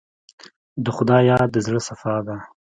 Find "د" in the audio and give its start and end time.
0.83-0.85, 1.51-1.57